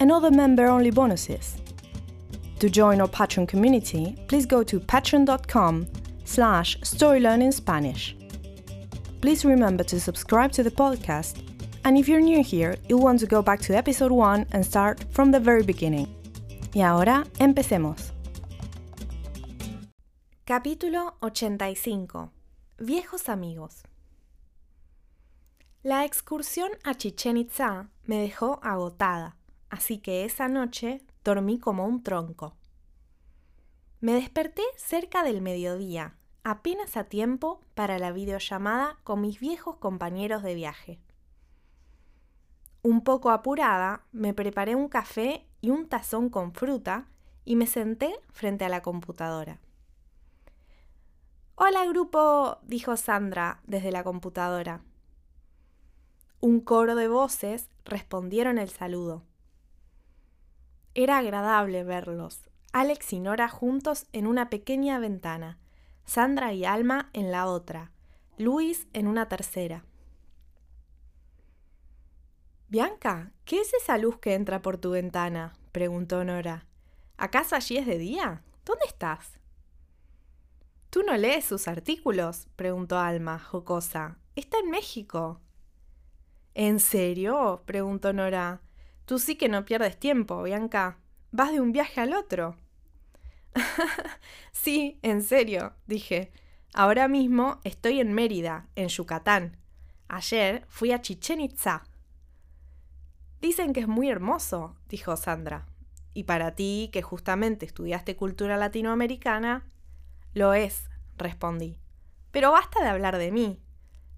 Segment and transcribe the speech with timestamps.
[0.00, 1.56] and other member-only bonuses.
[2.60, 5.86] To join our Patreon community, please go to patreon.com
[6.24, 8.14] slash storylearningspanish.
[9.20, 11.42] Please remember to subscribe to the podcast,
[11.84, 15.04] and if you're new here, you'll want to go back to episode 1 and start
[15.10, 16.08] from the very beginning.
[16.74, 18.12] Y ahora, empecemos.
[20.46, 22.30] Capítulo 85.
[22.78, 23.82] Viejos amigos.
[25.82, 29.36] La excursión a Chichen Itza me dejó agotada
[29.74, 32.54] así que esa noche dormí como un tronco.
[34.00, 40.44] Me desperté cerca del mediodía, apenas a tiempo para la videollamada con mis viejos compañeros
[40.44, 41.00] de viaje.
[42.82, 47.08] Un poco apurada, me preparé un café y un tazón con fruta
[47.44, 49.58] y me senté frente a la computadora.
[51.56, 54.84] Hola grupo, dijo Sandra desde la computadora.
[56.38, 59.24] Un coro de voces respondieron el saludo.
[60.94, 62.40] Era agradable verlos,
[62.72, 65.58] Alex y Nora juntos en una pequeña ventana,
[66.04, 67.90] Sandra y Alma en la otra,
[68.38, 69.84] Luis en una tercera.
[72.68, 75.54] Bianca, ¿qué es esa luz que entra por tu ventana?
[75.72, 76.66] preguntó Nora.
[77.16, 78.42] ¿Acaso allí es de día?
[78.64, 79.38] ¿Dónde estás?
[80.90, 82.48] ¿Tú no lees sus artículos?
[82.56, 84.18] preguntó Alma, jocosa.
[84.36, 85.40] Está en México.
[86.54, 87.62] ¿En serio?
[87.66, 88.63] preguntó Nora.
[89.06, 90.98] Tú sí que no pierdes tiempo, Bianca.
[91.30, 92.56] Vas de un viaje al otro.
[94.52, 96.32] sí, en serio, dije.
[96.72, 99.56] Ahora mismo estoy en Mérida, en Yucatán.
[100.08, 101.84] Ayer fui a Chichen Itza.
[103.40, 105.66] Dicen que es muy hermoso, dijo Sandra.
[106.14, 109.66] Y para ti, que justamente estudiaste cultura latinoamericana,
[110.32, 111.78] lo es, respondí.
[112.30, 113.60] Pero basta de hablar de mí.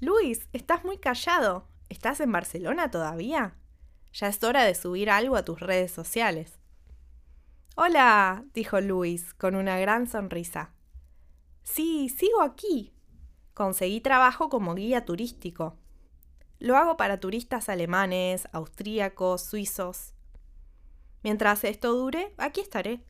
[0.00, 1.66] Luis, estás muy callado.
[1.88, 3.56] ¿Estás en Barcelona todavía?
[4.14, 6.60] Ya es hora de subir algo a tus redes sociales.
[7.74, 10.72] Hola, dijo Luis con una gran sonrisa.
[11.64, 12.94] Sí, sigo aquí.
[13.54, 15.76] Conseguí trabajo como guía turístico.
[16.60, 20.14] Lo hago para turistas alemanes, austríacos, suizos.
[21.24, 23.02] Mientras esto dure, aquí estaré.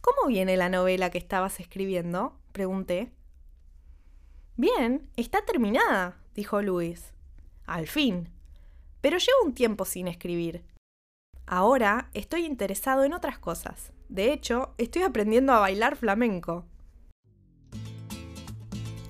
[0.00, 2.36] ¿Cómo viene la novela que estabas escribiendo?
[2.50, 3.12] pregunté.
[4.56, 7.12] Bien, está terminada, dijo Luis.
[7.66, 8.35] Al fin,
[9.00, 10.64] pero llevo un tiempo sin escribir.
[11.46, 13.92] Ahora estoy interesado en otras cosas.
[14.08, 16.64] De hecho, estoy aprendiendo a bailar flamenco.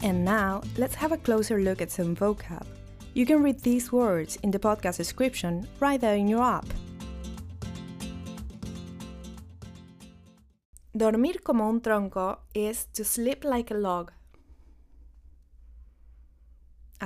[0.02, 2.66] And now, let's have a closer look at some vocab.
[3.14, 6.66] You can read these words in the podcast description right there in your app.
[10.92, 14.12] Dormir como un tronco is to sleep like a log.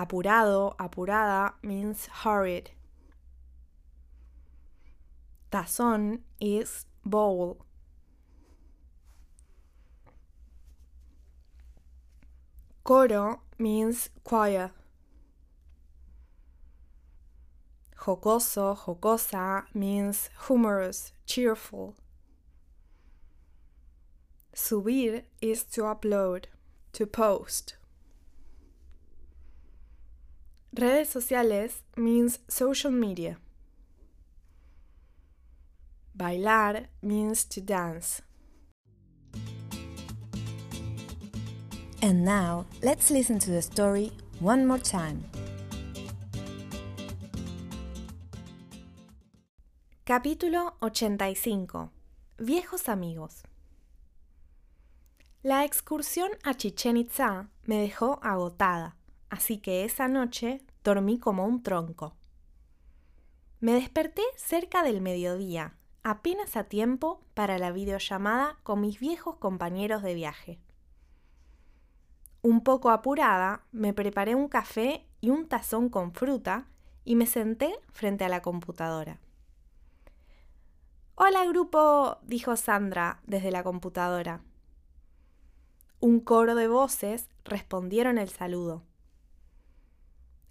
[0.00, 2.70] Apurado, apurada means hurried.
[5.52, 7.66] Tazón is bowl.
[12.82, 14.70] Coro means choir.
[17.98, 21.94] Jocoso, jocosa means humorous, cheerful.
[24.54, 26.46] Subir is to upload,
[26.94, 27.74] to post.
[30.72, 33.38] Redes sociales means social media.
[36.14, 38.22] Bailar means to dance.
[42.00, 45.24] And now, let's listen to the story one more time.
[50.06, 51.90] Capítulo 85.
[52.38, 53.42] Viejos amigos.
[55.42, 58.96] La excursión a Chichen Itza me dejó agotada,
[59.30, 62.14] así que esa noche dormí como un tronco.
[63.60, 70.02] Me desperté cerca del mediodía, apenas a tiempo para la videollamada con mis viejos compañeros
[70.02, 70.58] de viaje.
[72.42, 76.66] Un poco apurada, me preparé un café y un tazón con fruta
[77.04, 79.20] y me senté frente a la computadora.
[81.16, 84.42] Hola grupo, dijo Sandra desde la computadora.
[86.00, 88.84] Un coro de voces respondieron el saludo.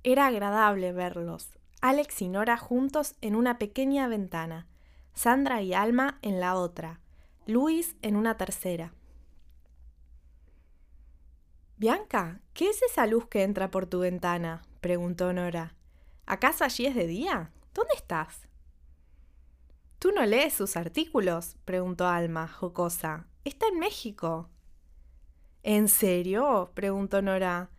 [0.04, 1.50] Era agradable verlos,
[1.82, 4.68] Alex y Nora juntos en una pequeña ventana,
[5.14, 7.02] Sandra y Alma en la otra,
[7.46, 8.94] Luis en una tercera.
[11.76, 14.62] Bianca, ¿qué es esa luz que entra por tu ventana?
[14.82, 15.76] preguntó Nora.
[16.26, 17.52] ¿Acaso allí es de día?
[17.74, 18.48] ¿Dónde estás?
[19.98, 21.58] ¿Tú no lees sus artículos?
[21.66, 23.28] preguntó Alma, jocosa.
[23.44, 24.50] Está en México.
[25.64, 26.72] ¿En serio?
[26.74, 27.70] preguntó Nora.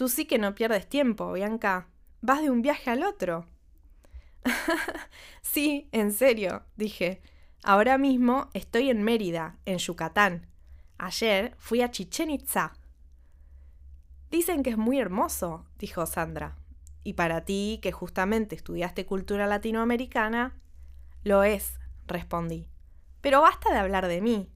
[0.00, 1.86] Tú sí que no pierdes tiempo, Bianca.
[2.22, 3.44] Vas de un viaje al otro.
[5.42, 7.20] sí, en serio, dije.
[7.62, 10.46] Ahora mismo estoy en Mérida, en Yucatán.
[10.96, 12.72] Ayer fui a Chichen Itza.
[14.30, 16.56] Dicen que es muy hermoso, dijo Sandra.
[17.04, 20.56] Y para ti, que justamente estudiaste cultura latinoamericana,
[21.24, 22.70] lo es, respondí.
[23.20, 24.50] Pero basta de hablar de mí.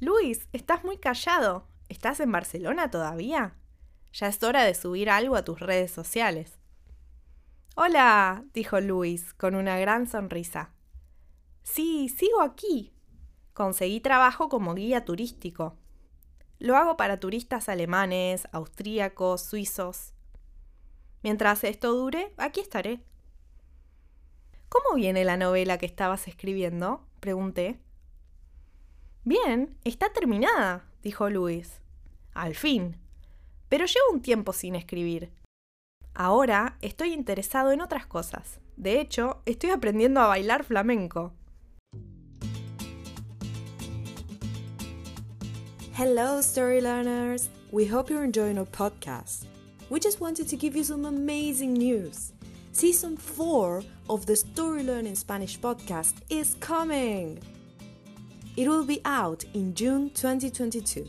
[0.00, 1.68] Luis, estás muy callado.
[1.88, 3.54] ¿Estás en Barcelona todavía?
[4.12, 6.58] Ya es hora de subir algo a tus redes sociales.
[7.76, 10.70] Hola, dijo Luis con una gran sonrisa.
[11.62, 12.92] Sí, sigo aquí.
[13.52, 15.76] Conseguí trabajo como guía turístico.
[16.58, 20.12] Lo hago para turistas alemanes, austríacos, suizos.
[21.22, 23.04] Mientras esto dure, aquí estaré.
[24.68, 27.06] ¿Cómo viene la novela que estabas escribiendo?
[27.20, 27.78] pregunté.
[29.24, 31.80] Bien, está terminada, dijo Luis.
[32.34, 32.96] Al fin.
[33.70, 35.30] Pero llevo un tiempo sin escribir.
[36.12, 38.58] Ahora estoy interesado en otras cosas.
[38.76, 41.32] De hecho, estoy aprendiendo a bailar flamenco.
[45.96, 47.48] Hello, story learners!
[47.70, 49.44] We hope you're enjoying our podcast.
[49.88, 52.32] We just wanted to give you some amazing news.
[52.72, 57.38] Season 4 of the Story Learning Spanish podcast is coming!
[58.56, 61.08] It will be out in June 2022.